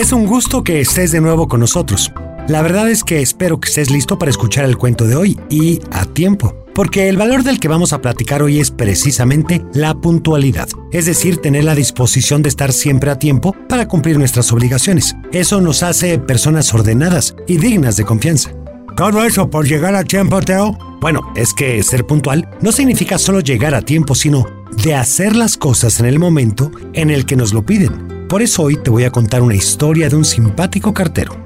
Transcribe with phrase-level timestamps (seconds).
[0.00, 2.10] Es un gusto que estés de nuevo con nosotros.
[2.48, 5.78] La verdad es que espero que estés listo para escuchar el cuento de hoy y
[5.90, 10.70] a tiempo, porque el valor del que vamos a platicar hoy es precisamente la puntualidad,
[10.90, 15.14] es decir, tener la disposición de estar siempre a tiempo para cumplir nuestras obligaciones.
[15.32, 18.52] Eso nos hace personas ordenadas y dignas de confianza.
[18.96, 20.78] ¿Todo eso por llegar a tiempo, Teo?
[21.02, 24.46] Bueno, es que ser puntual no significa solo llegar a tiempo, sino
[24.82, 28.19] de hacer las cosas en el momento en el que nos lo piden.
[28.30, 31.36] Por eso hoy te voy a contar una historia de un simpático cartero.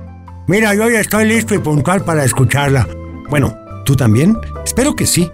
[0.47, 2.87] Mira, yo ya estoy listo y puntual para escucharla.
[3.31, 3.57] Bueno,
[3.87, 4.37] ¿tú también?
[4.67, 5.31] Espero que sí.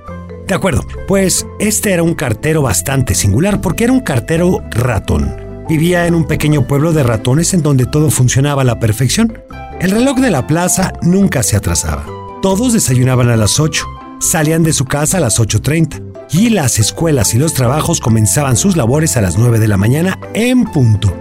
[0.46, 5.34] De acuerdo, pues este era un cartero bastante singular porque era un cartero ratón.
[5.68, 9.42] Vivía en un pequeño pueblo de ratones en donde todo funcionaba a la perfección.
[9.80, 12.06] El reloj de la plaza nunca se atrasaba.
[12.42, 13.86] Todos desayunaban a las 8,
[14.20, 18.76] salían de su casa a las 8.30 y las escuelas y los trabajos comenzaban sus
[18.76, 21.19] labores a las 9 de la mañana en punto.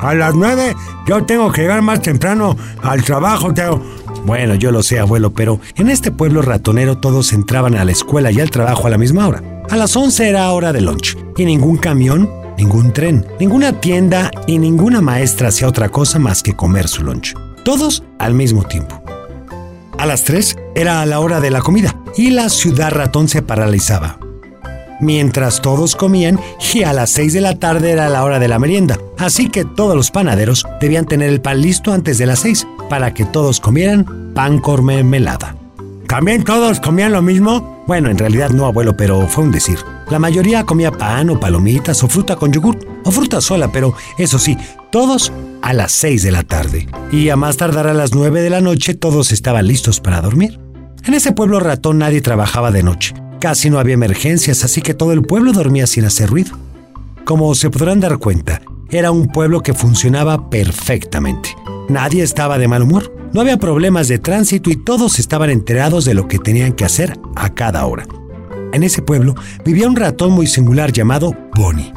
[0.00, 3.52] A las 9 yo tengo que llegar más temprano al trabajo.
[4.24, 8.30] Bueno, yo lo sé, abuelo, pero en este pueblo ratonero todos entraban a la escuela
[8.30, 9.42] y al trabajo a la misma hora.
[9.70, 14.58] A las 11 era hora de lunch y ningún camión, ningún tren, ninguna tienda y
[14.58, 17.34] ninguna maestra hacía otra cosa más que comer su lunch
[17.68, 19.02] todos al mismo tiempo.
[19.98, 24.18] A las 3 era la hora de la comida y la ciudad ratón se paralizaba.
[25.00, 26.40] Mientras todos comían
[26.74, 29.64] y a las 6 de la tarde era la hora de la merienda, así que
[29.64, 33.60] todos los panaderos debían tener el pan listo antes de las 6 para que todos
[33.60, 35.54] comieran pan con mermelada.
[36.08, 37.84] ¿También todos comían lo mismo?
[37.86, 39.78] Bueno, en realidad no, abuelo, pero fue un decir.
[40.10, 44.38] La mayoría comía pan o palomitas o fruta con yogur o fruta sola, pero eso
[44.38, 44.56] sí,
[44.90, 45.32] todos
[45.62, 46.88] a las 6 de la tarde.
[47.12, 50.58] Y a más tardar a las 9 de la noche todos estaban listos para dormir.
[51.04, 53.14] En ese pueblo ratón nadie trabajaba de noche.
[53.40, 56.58] Casi no había emergencias, así que todo el pueblo dormía sin hacer ruido.
[57.24, 61.50] Como se podrán dar cuenta, era un pueblo que funcionaba perfectamente.
[61.88, 66.14] Nadie estaba de mal humor, no había problemas de tránsito y todos estaban enterados de
[66.14, 68.06] lo que tenían que hacer a cada hora.
[68.72, 69.34] En ese pueblo
[69.64, 71.92] vivía un ratón muy singular llamado Bonnie.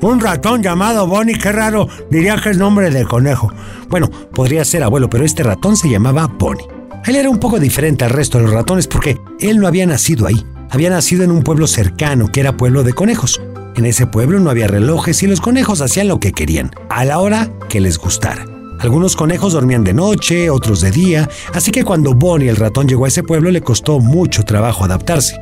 [0.00, 3.52] Un ratón llamado Bonnie, qué raro, diría que es nombre de conejo.
[3.88, 6.66] Bueno, podría ser abuelo, pero este ratón se llamaba Bonnie.
[7.04, 10.26] Él era un poco diferente al resto de los ratones porque él no había nacido
[10.26, 10.44] ahí.
[10.72, 13.42] Había nacido en un pueblo cercano que era pueblo de conejos.
[13.76, 17.18] En ese pueblo no había relojes y los conejos hacían lo que querían, a la
[17.18, 18.46] hora que les gustara.
[18.80, 23.04] Algunos conejos dormían de noche, otros de día, así que cuando Bonnie el ratón llegó
[23.04, 25.36] a ese pueblo le costó mucho trabajo adaptarse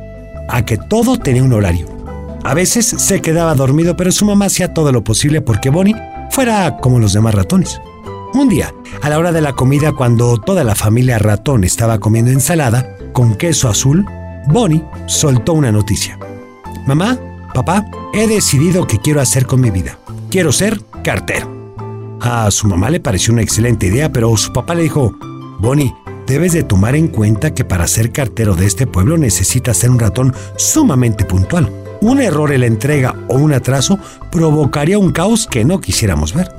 [0.49, 1.87] a que todo tenía un horario.
[2.43, 5.95] A veces se quedaba dormido, pero su mamá hacía todo lo posible porque Bonnie
[6.29, 7.79] fuera como los demás ratones.
[8.33, 12.31] Un día, a la hora de la comida, cuando toda la familia ratón estaba comiendo
[12.31, 14.05] ensalada con queso azul,
[14.47, 16.17] Bonnie soltó una noticia.
[16.87, 17.17] Mamá,
[17.53, 19.97] papá, he decidido qué quiero hacer con mi vida.
[20.29, 21.61] Quiero ser cartero.
[22.19, 25.13] A su mamá le pareció una excelente idea, pero su papá le dijo,
[25.59, 25.93] Bonnie,
[26.27, 29.99] debes de tomar en cuenta que para ser cartero de este pueblo necesitas ser un
[29.99, 31.71] ratón sumamente puntual.
[32.01, 33.99] Un error en la entrega o un atraso
[34.31, 36.51] provocaría un caos que no quisiéramos ver.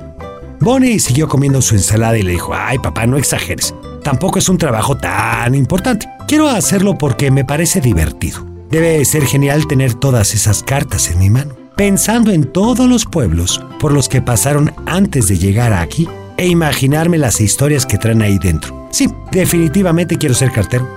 [0.59, 3.73] Bonnie siguió comiendo su ensalada y le dijo, ay papá, no exageres.
[4.03, 6.07] Tampoco es un trabajo tan importante.
[6.27, 8.45] Quiero hacerlo porque me parece divertido.
[8.69, 13.63] Debe ser genial tener todas esas cartas en mi mano, pensando en todos los pueblos
[13.79, 18.39] por los que pasaron antes de llegar aquí e imaginarme las historias que traen ahí
[18.39, 18.87] dentro.
[18.91, 20.87] Sí, definitivamente quiero ser cartero.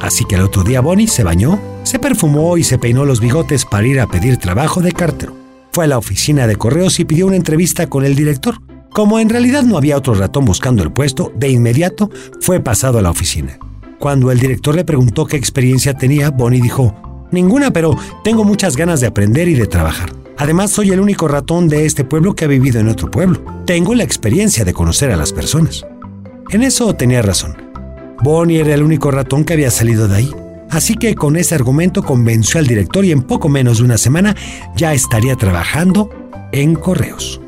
[0.00, 3.64] Así que el otro día Bonnie se bañó, se perfumó y se peinó los bigotes
[3.64, 5.34] para ir a pedir trabajo de cartero.
[5.72, 8.60] Fue a la oficina de correos y pidió una entrevista con el director.
[8.94, 12.10] Como en realidad no había otro ratón buscando el puesto, de inmediato
[12.40, 13.58] fue pasado a la oficina.
[13.98, 19.00] Cuando el director le preguntó qué experiencia tenía, Bonnie dijo, Ninguna, pero tengo muchas ganas
[19.00, 20.12] de aprender y de trabajar.
[20.36, 23.44] Además, soy el único ratón de este pueblo que ha vivido en otro pueblo.
[23.66, 25.84] Tengo la experiencia de conocer a las personas.
[26.50, 27.56] En eso tenía razón.
[28.22, 30.30] Bonnie era el único ratón que había salido de ahí.
[30.70, 34.36] Así que con ese argumento convenció al director y en poco menos de una semana
[34.76, 36.10] ya estaría trabajando
[36.52, 37.40] en correos.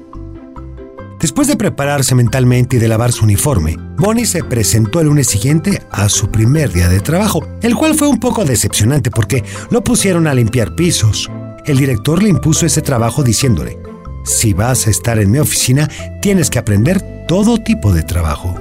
[1.20, 5.82] Después de prepararse mentalmente y de lavar su uniforme, Bonnie se presentó el lunes siguiente
[5.90, 10.26] a su primer día de trabajo, el cual fue un poco decepcionante porque lo pusieron
[10.26, 11.30] a limpiar pisos,
[11.66, 13.78] el director le impuso ese trabajo diciéndole,
[14.24, 15.88] si vas a estar en mi oficina,
[16.20, 18.54] tienes que aprender todo tipo de trabajo.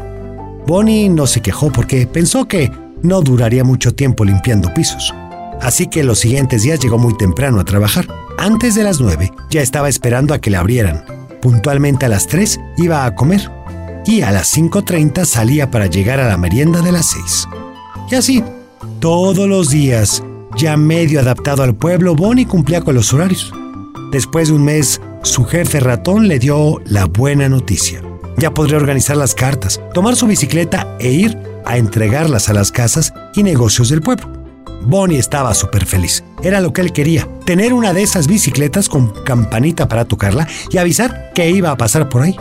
[0.66, 2.72] Bonnie no se quejó porque pensó que
[3.04, 5.14] no duraría mucho tiempo limpiando pisos.
[5.62, 8.08] Así que los siguientes días llegó muy temprano a trabajar.
[8.38, 11.15] Antes de las 9 ya estaba esperando a que le abrieran.
[11.46, 13.52] Puntualmente a las 3 iba a comer.
[14.04, 17.48] Y a las 5.30 salía para llegar a la merienda de las 6.
[18.10, 18.44] Y así,
[19.00, 20.24] todos los días,
[20.58, 23.54] ya medio adaptado al pueblo, Bonnie cumplía con los horarios.
[24.12, 28.02] Después de un mes, su jefe ratón le dio la buena noticia.
[28.40, 33.14] Ya podría organizar las cartas, tomar su bicicleta e ir a entregarlas a las casas
[33.36, 34.35] y negocios del pueblo.
[34.86, 36.24] Bonnie estaba súper feliz.
[36.44, 40.78] Era lo que él quería, tener una de esas bicicletas con campanita para tocarla y
[40.78, 42.36] avisar que iba a pasar por ahí.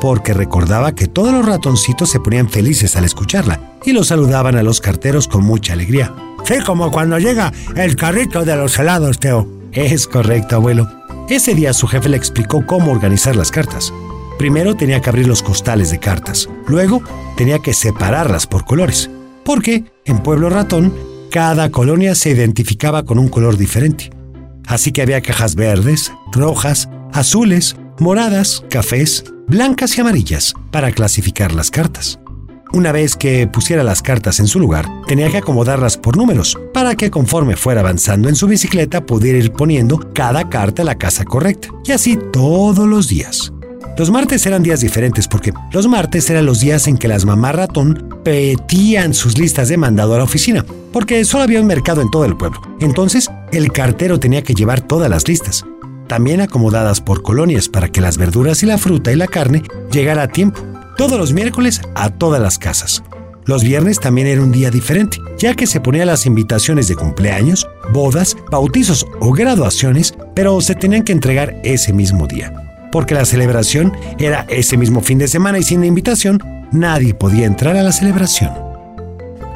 [0.00, 4.62] Porque recordaba que todos los ratoncitos se ponían felices al escucharla y lo saludaban a
[4.62, 6.14] los carteros con mucha alegría.
[6.44, 9.46] Sí, como cuando llega el carrito de los helados, Teo.
[9.72, 10.88] Es correcto, abuelo.
[11.28, 13.92] Ese día su jefe le explicó cómo organizar las cartas.
[14.40, 17.02] Primero tenía que abrir los costales de cartas, luego
[17.36, 19.10] tenía que separarlas por colores,
[19.44, 20.94] porque en Pueblo Ratón
[21.30, 24.10] cada colonia se identificaba con un color diferente.
[24.66, 31.70] Así que había cajas verdes, rojas, azules, moradas, cafés, blancas y amarillas para clasificar las
[31.70, 32.18] cartas.
[32.72, 36.94] Una vez que pusiera las cartas en su lugar, tenía que acomodarlas por números, para
[36.94, 41.24] que conforme fuera avanzando en su bicicleta pudiera ir poniendo cada carta a la casa
[41.24, 43.52] correcta, y así todos los días.
[44.00, 47.54] Los martes eran días diferentes porque los martes eran los días en que las mamás
[47.54, 52.10] ratón petían sus listas de mandado a la oficina, porque solo había un mercado en
[52.10, 52.62] todo el pueblo.
[52.80, 55.66] Entonces, el cartero tenía que llevar todas las listas,
[56.06, 60.22] también acomodadas por colonias para que las verduras y la fruta y la carne llegara
[60.22, 60.62] a tiempo,
[60.96, 63.02] todos los miércoles a todas las casas.
[63.44, 67.68] Los viernes también era un día diferente, ya que se ponían las invitaciones de cumpleaños,
[67.92, 73.92] bodas, bautizos o graduaciones, pero se tenían que entregar ese mismo día porque la celebración
[74.18, 76.42] era ese mismo fin de semana y sin invitación
[76.72, 78.50] nadie podía entrar a la celebración.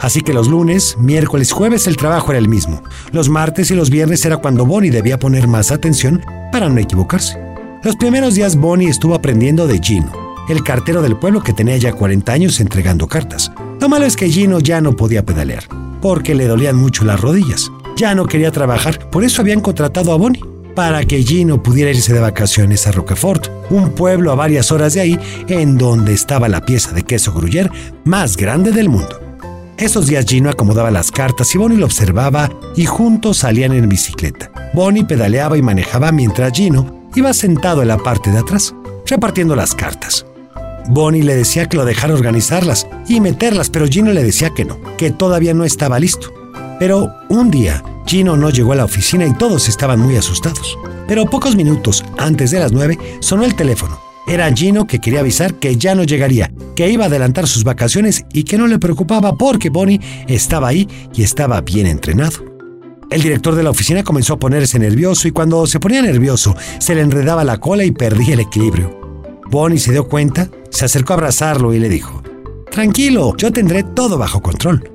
[0.01, 2.83] Así que los lunes, miércoles, jueves el trabajo era el mismo.
[3.13, 6.23] Los martes y los viernes era cuando Bonnie debía poner más atención
[6.53, 7.39] para no equivocarse.
[7.83, 10.13] Los primeros días Bonnie estuvo aprendiendo de Gino,
[10.49, 13.51] el cartero del pueblo que tenía ya 40 años entregando cartas.
[13.81, 15.65] Lo malo es que Gino ya no podía pedalear,
[16.03, 17.71] porque le dolían mucho las rodillas.
[17.97, 22.13] Ya no quería trabajar, por eso habían contratado a Bonnie para que Gino pudiera irse
[22.13, 26.65] de vacaciones a Roquefort, un pueblo a varias horas de ahí, en donde estaba la
[26.65, 27.71] pieza de queso gruyer
[28.05, 29.21] más grande del mundo.
[29.77, 34.51] Esos días Gino acomodaba las cartas y Bonnie lo observaba y juntos salían en bicicleta.
[34.73, 38.75] Bonnie pedaleaba y manejaba mientras Gino iba sentado en la parte de atrás,
[39.07, 40.27] repartiendo las cartas.
[40.89, 44.79] Bonnie le decía que lo dejara organizarlas y meterlas, pero Gino le decía que no,
[44.97, 46.33] que todavía no estaba listo.
[46.79, 50.79] Pero un día, Gino no llegó a la oficina y todos estaban muy asustados.
[51.07, 53.99] Pero pocos minutos antes de las nueve sonó el teléfono.
[54.27, 58.25] Era Gino que quería avisar que ya no llegaría, que iba a adelantar sus vacaciones
[58.33, 62.45] y que no le preocupaba porque Bonnie estaba ahí y estaba bien entrenado.
[63.11, 66.95] El director de la oficina comenzó a ponerse nervioso y cuando se ponía nervioso se
[66.95, 68.99] le enredaba la cola y perdía el equilibrio.
[69.51, 72.23] Bonnie se dio cuenta, se acercó a abrazarlo y le dijo,
[72.71, 74.94] Tranquilo, yo tendré todo bajo control.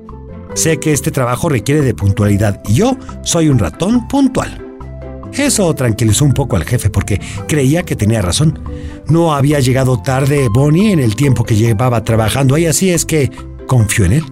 [0.54, 4.66] Sé que este trabajo requiere de puntualidad y yo soy un ratón puntual.
[5.32, 8.58] Eso tranquilizó un poco al jefe porque creía que tenía razón.
[9.06, 13.30] No había llegado tarde Bonnie en el tiempo que llevaba trabajando ahí, así es que
[13.66, 14.24] confió en él.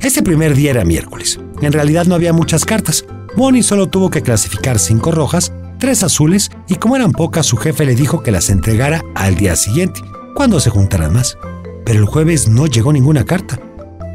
[0.00, 1.38] Ese primer día era miércoles.
[1.60, 3.04] En realidad no había muchas cartas.
[3.36, 7.84] Bonnie solo tuvo que clasificar cinco rojas, tres azules y como eran pocas su jefe
[7.84, 10.00] le dijo que las entregara al día siguiente,
[10.34, 11.38] cuando se juntaran más.
[11.84, 13.60] Pero el jueves no llegó ninguna carta.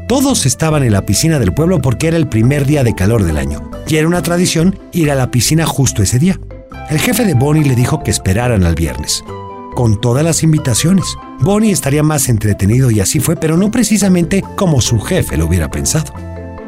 [0.08, 3.38] Todos estaban en la piscina del pueblo porque era el primer día de calor del
[3.38, 6.38] año, y era una tradición ir a la piscina justo ese día.
[6.88, 9.24] El jefe de Bonnie le dijo que esperaran al viernes,
[9.74, 11.04] con todas las invitaciones.
[11.40, 15.72] Bonnie estaría más entretenido y así fue, pero no precisamente como su jefe lo hubiera
[15.72, 16.12] pensado.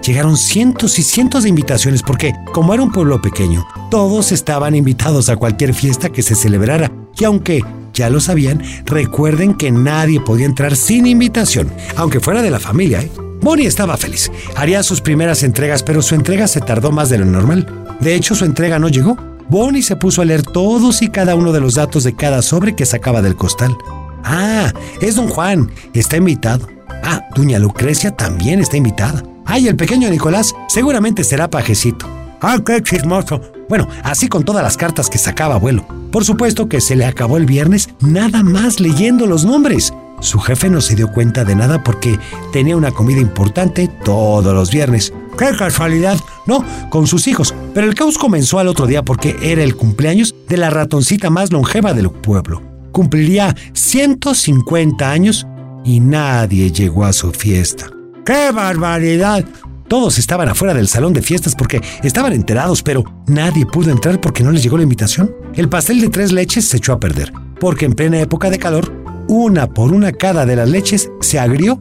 [0.05, 5.29] Llegaron cientos y cientos de invitaciones porque, como era un pueblo pequeño, todos estaban invitados
[5.29, 6.91] a cualquier fiesta que se celebrara.
[7.17, 7.63] Y aunque
[7.95, 13.03] ya lo sabían, recuerden que nadie podía entrar sin invitación, aunque fuera de la familia.
[13.03, 13.11] ¿eh?
[13.41, 14.31] Bonnie estaba feliz.
[14.57, 17.67] Haría sus primeras entregas, pero su entrega se tardó más de lo normal.
[18.01, 19.17] De hecho, su entrega no llegó.
[19.49, 22.77] Bonnie se puso a leer todos y cada uno de los datos de cada sobre
[22.77, 23.77] que sacaba del costal.
[24.25, 25.71] Ah, es don Juan.
[25.95, 26.69] Está invitado.
[27.03, 29.23] Ah, doña Lucrecia también está invitada.
[29.47, 32.07] Ay, el pequeño Nicolás seguramente será pajecito.
[32.43, 33.41] Ah, qué chismoso.
[33.69, 35.87] Bueno, así con todas las cartas que sacaba abuelo.
[36.11, 39.93] Por supuesto que se le acabó el viernes nada más leyendo los nombres.
[40.21, 42.19] Su jefe no se dio cuenta de nada porque
[42.53, 45.13] tenía una comida importante todos los viernes.
[45.39, 46.19] ¡Qué casualidad!
[46.47, 47.55] No, con sus hijos.
[47.75, 51.53] Pero el caos comenzó al otro día porque era el cumpleaños de la ratoncita más
[51.53, 52.63] longeva del pueblo.
[52.91, 55.47] Cumpliría 150 años
[55.85, 57.87] y nadie llegó a su fiesta.
[58.25, 59.45] ¡Qué barbaridad!
[59.89, 64.43] Todos estaban afuera del salón de fiestas porque estaban enterados, pero nadie pudo entrar porque
[64.43, 65.35] no les llegó la invitación.
[65.55, 68.93] El pastel de tres leches se echó a perder, porque en plena época de calor
[69.29, 71.81] una por una cada de las leches se agrió.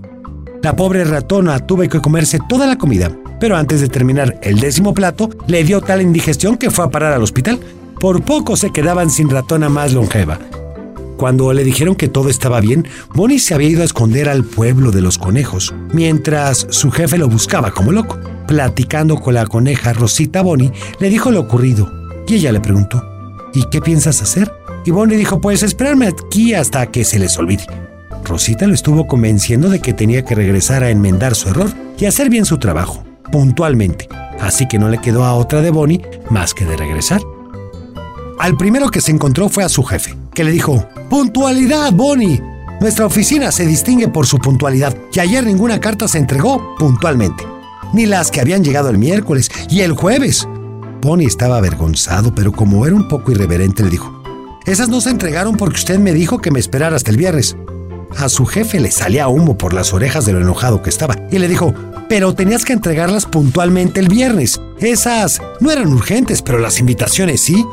[0.61, 4.93] La pobre ratona tuvo que comerse toda la comida, pero antes de terminar el décimo
[4.93, 7.59] plato, le dio tal indigestión que fue a parar al hospital.
[7.99, 10.39] Por poco se quedaban sin ratona más longeva.
[11.17, 14.91] Cuando le dijeron que todo estaba bien, Bonnie se había ido a esconder al pueblo
[14.91, 18.19] de los conejos, mientras su jefe lo buscaba como loco.
[18.47, 21.91] Platicando con la coneja Rosita, Bonnie le dijo lo ocurrido
[22.27, 23.03] y ella le preguntó,
[23.53, 24.56] ¿y qué piensas hacer?
[24.87, 27.65] Y Bonnie dijo, pues esperarme aquí hasta que se les olvide.
[28.23, 32.29] Rosita lo estuvo convenciendo de que tenía que regresar a enmendar su error y hacer
[32.29, 34.07] bien su trabajo, puntualmente.
[34.39, 37.19] Así que no le quedó a otra de Bonnie más que de regresar.
[38.39, 42.41] Al primero que se encontró fue a su jefe, que le dijo, Puntualidad, Bonnie.
[42.79, 47.45] Nuestra oficina se distingue por su puntualidad y ayer ninguna carta se entregó puntualmente,
[47.91, 50.47] ni las que habían llegado el miércoles y el jueves.
[51.01, 54.16] Bonnie estaba avergonzado, pero como era un poco irreverente le dijo,
[54.67, 57.55] esas no se entregaron porque usted me dijo que me esperara hasta el viernes.
[58.17, 61.39] A su jefe le salía humo por las orejas de lo enojado que estaba y
[61.39, 61.73] le dijo,
[62.09, 64.59] pero tenías que entregarlas puntualmente el viernes.
[64.79, 67.65] Esas no eran urgentes, pero las invitaciones sí.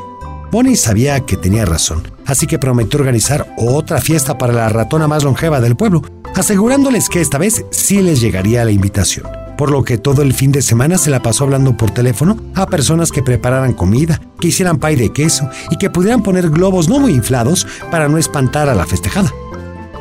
[0.51, 5.25] Bonnie sabía que tenía razón, así que prometió organizar otra fiesta para la ratona más
[5.25, 6.01] longeva del pueblo,
[6.33, 9.44] asegurándoles que esta vez sí les llegaría la invitación.
[9.57, 12.65] Por lo que todo el fin de semana se la pasó hablando por teléfono a
[12.65, 16.99] personas que prepararan comida, que hicieran pay de queso y que pudieran poner globos no
[16.99, 19.31] muy inflados para no espantar a la festejada.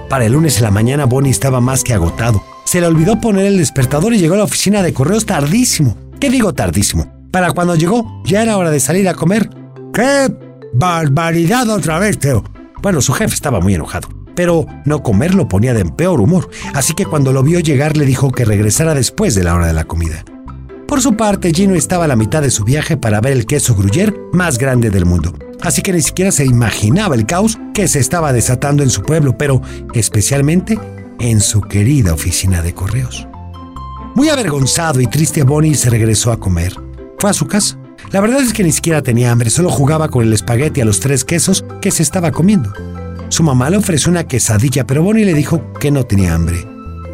[0.08, 2.42] Para el lunes en la mañana Bonnie estaba más que agotado.
[2.64, 5.96] Se le olvidó poner el despertador y llegó a la oficina de correos tardísimo.
[6.20, 7.12] ¿Qué digo tardísimo?
[7.30, 9.50] Para cuando llegó ya era hora de salir a comer.
[9.92, 10.32] ¡Qué
[10.72, 12.44] barbaridad otra vez, Teo!
[12.82, 16.94] Bueno, su jefe estaba muy enojado, pero no comer lo ponía de peor humor, así
[16.94, 19.84] que cuando lo vio llegar le dijo que regresara después de la hora de la
[19.84, 20.24] comida.
[20.86, 23.76] Por su parte, Gino estaba a la mitad de su viaje para ver el queso
[23.76, 27.98] Gruyère más grande del mundo, así que ni siquiera se imaginaba el caos que se
[27.98, 29.60] estaba desatando en su pueblo, pero
[29.94, 30.78] especialmente
[31.20, 33.26] en su querida oficina de correos.
[34.14, 36.74] Muy avergonzado y triste, Bonnie se regresó a comer.
[37.18, 37.78] Fue a su casa
[38.14, 41.00] la verdad es que ni siquiera tenía hambre, solo jugaba con el espagueti a los
[41.00, 42.72] tres quesos que se estaba comiendo.
[43.28, 46.64] Su mamá le ofreció una quesadilla, pero Bonnie le dijo que no tenía hambre.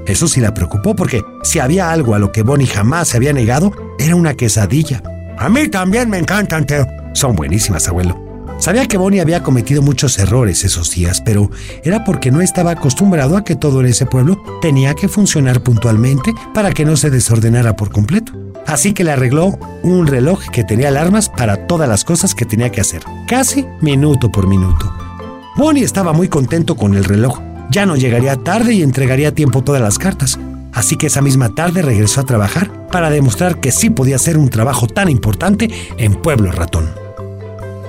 [0.07, 3.33] Eso sí la preocupó porque si había algo a lo que Bonnie jamás se había
[3.33, 5.03] negado, era una quesadilla.
[5.39, 6.87] A mí también me encantan, Teo.
[7.15, 8.31] Son buenísimas, abuelo.
[8.59, 11.51] Sabía que Bonnie había cometido muchos errores esos días, pero
[11.83, 16.35] era porque no estaba acostumbrado a que todo en ese pueblo tenía que funcionar puntualmente
[16.53, 18.33] para que no se desordenara por completo.
[18.67, 22.71] Así que le arregló un reloj que tenía alarmas para todas las cosas que tenía
[22.71, 24.93] que hacer, casi minuto por minuto.
[25.57, 27.41] Bonnie estaba muy contento con el reloj.
[27.71, 30.39] Ya no llegaría tarde y entregaría a tiempo todas las cartas.
[30.73, 34.49] Así que esa misma tarde regresó a trabajar para demostrar que sí podía hacer un
[34.49, 36.91] trabajo tan importante en Pueblo Ratón.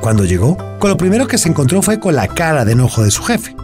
[0.02, 3.12] Cuando llegó, con lo primero que se encontró fue con la cara de enojo de
[3.12, 3.56] su jefe.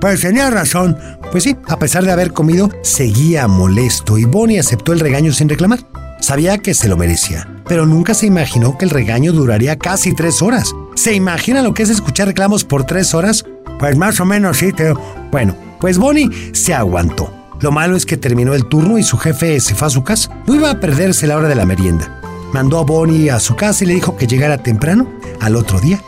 [0.00, 0.98] Pues tenía razón.
[1.30, 5.48] Pues sí, a pesar de haber comido, seguía molesto y Bonnie aceptó el regaño sin
[5.48, 5.80] reclamar.
[6.20, 10.42] Sabía que se lo merecía, pero nunca se imaginó que el regaño duraría casi tres
[10.42, 10.74] horas.
[10.94, 13.44] ¿Se imagina lo que es escuchar reclamos por tres horas?
[13.78, 15.00] Pues más o menos sí, Teo.
[15.30, 17.32] Bueno, pues Bonnie se aguantó.
[17.60, 20.30] Lo malo es que terminó el turno y su jefe se fue a su casa.
[20.46, 22.20] No iba a perderse la hora de la merienda.
[22.52, 25.10] Mandó a Bonnie a su casa y le dijo que llegara temprano
[25.40, 26.00] al otro día.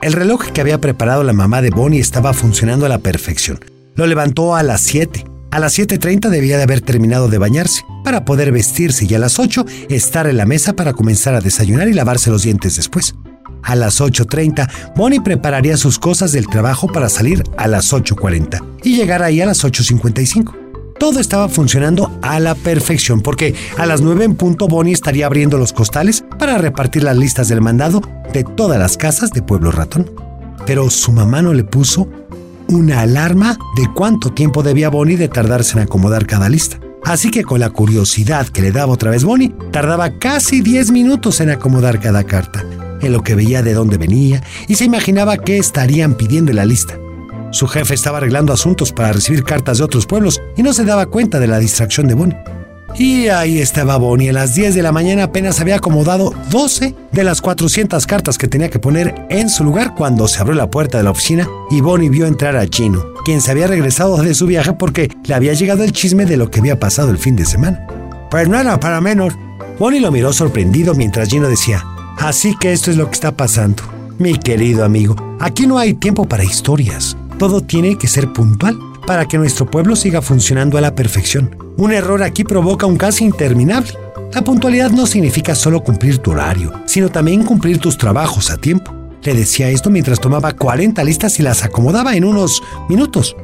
[0.00, 3.60] El reloj que había preparado la mamá de Bonnie estaba funcionando a la perfección.
[3.96, 8.24] Lo levantó a las 7 a las 7.30 debía de haber terminado de bañarse para
[8.24, 11.92] poder vestirse y a las 8 estar en la mesa para comenzar a desayunar y
[11.92, 13.16] lavarse los dientes después.
[13.62, 18.96] A las 8.30, Bonnie prepararía sus cosas del trabajo para salir a las 8.40 y
[18.96, 20.54] llegar ahí a las 8.55.
[20.98, 25.56] Todo estaba funcionando a la perfección porque a las 9 en punto Bonnie estaría abriendo
[25.56, 28.02] los costales para repartir las listas del mandado
[28.32, 30.10] de todas las casas de Pueblo Ratón.
[30.66, 32.06] Pero su mamá no le puso
[32.68, 36.78] una alarma de cuánto tiempo debía Bonnie de tardarse en acomodar cada lista.
[37.04, 41.40] Así que con la curiosidad que le daba otra vez Bonnie, tardaba casi 10 minutos
[41.40, 42.64] en acomodar cada carta,
[43.00, 46.64] en lo que veía de dónde venía y se imaginaba qué estarían pidiendo en la
[46.64, 46.98] lista.
[47.52, 51.06] Su jefe estaba arreglando asuntos para recibir cartas de otros pueblos y no se daba
[51.06, 52.36] cuenta de la distracción de Bonnie.
[52.96, 54.30] Y ahí estaba Bonnie.
[54.30, 58.48] A las 10 de la mañana apenas había acomodado 12 de las 400 cartas que
[58.48, 61.80] tenía que poner en su lugar cuando se abrió la puerta de la oficina y
[61.80, 65.52] Bonnie vio entrar a Gino, quien se había regresado de su viaje porque le había
[65.54, 67.86] llegado el chisme de lo que había pasado el fin de semana.
[68.30, 69.34] Pues no era para menos.
[69.78, 71.84] Bonnie lo miró sorprendido mientras Gino decía,
[72.20, 73.82] así que esto es lo que está pasando.
[74.18, 77.16] Mi querido amigo, aquí no hay tiempo para historias.
[77.38, 81.56] Todo tiene que ser puntual para que nuestro pueblo siga funcionando a la perfección.
[81.76, 83.92] Un error aquí provoca un caso interminable.
[84.32, 88.94] La puntualidad no significa solo cumplir tu horario, sino también cumplir tus trabajos a tiempo.
[89.22, 93.36] Le decía esto mientras tomaba 40 listas y las acomodaba en unos minutos.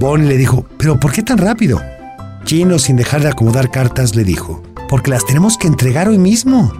[0.00, 1.80] Bonnie le dijo, ¿pero por qué tan rápido?
[2.44, 6.72] Gino, sin dejar de acomodar cartas, le dijo, porque las tenemos que entregar hoy mismo.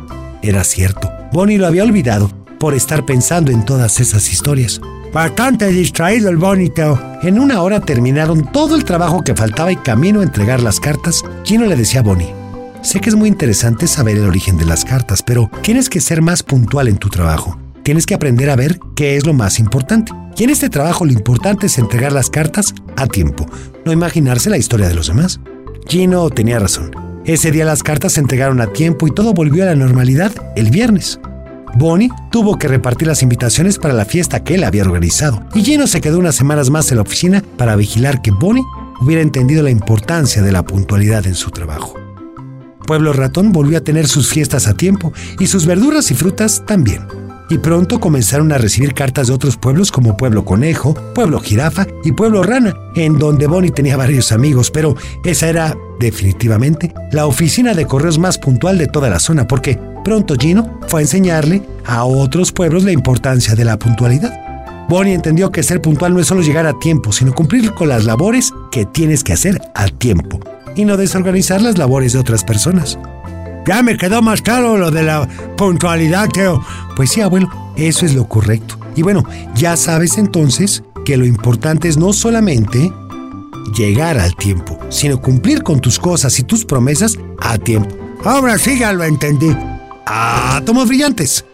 [0.43, 4.81] Era cierto, Bonnie lo había olvidado por estar pensando en todas esas historias.
[5.13, 7.01] Bastante distraído el bonito.
[7.23, 11.25] En una hora terminaron todo el trabajo que faltaba y camino a entregar las cartas,
[11.45, 12.35] Gino le decía a Bonnie,
[12.83, 16.23] sé que es muy interesante saber el origen de las cartas, pero tienes que ser
[16.23, 17.59] más puntual en tu trabajo.
[17.83, 20.13] Tienes que aprender a ver qué es lo más importante.
[20.37, 23.47] Y en este trabajo lo importante es entregar las cartas a tiempo,
[23.85, 25.41] no imaginarse la historia de los demás.
[25.89, 27.02] Gino tenía razón.
[27.25, 30.71] Ese día las cartas se entregaron a tiempo y todo volvió a la normalidad el
[30.71, 31.21] viernes.
[31.77, 35.87] Bonnie tuvo que repartir las invitaciones para la fiesta que él había organizado, y Gino
[35.87, 38.65] se quedó unas semanas más en la oficina para vigilar que Bonnie
[39.01, 41.95] hubiera entendido la importancia de la puntualidad en su trabajo.
[42.89, 47.07] Pueblo Ratón volvió a tener sus fiestas a tiempo y sus verduras y frutas también.
[47.53, 52.13] Y pronto comenzaron a recibir cartas de otros pueblos como Pueblo Conejo, Pueblo Jirafa y
[52.13, 57.85] Pueblo Rana, en donde Bonnie tenía varios amigos, pero esa era definitivamente la oficina de
[57.85, 62.53] correos más puntual de toda la zona, porque Pronto Gino fue a enseñarle a otros
[62.53, 64.33] pueblos la importancia de la puntualidad.
[64.89, 68.07] Bonnie entendió que ser puntual no es solo llegar a tiempo, sino cumplir con las
[68.07, 70.41] labores que tienes que hacer a tiempo
[70.75, 72.99] y no desorganizar las labores de otras personas.
[73.67, 76.65] Ya me quedó más claro lo de la puntualidad, Teo.
[76.97, 78.79] Pues sí, abuelo, eso es lo correcto.
[78.97, 82.93] Y bueno, ya sabes entonces que lo importante es no solamente
[83.77, 87.97] llegar al tiempo, sino cumplir con tus cosas y tus promesas a tiempo.
[88.25, 89.57] Ahora sí ya lo entendí.
[90.07, 91.45] átomos brillantes.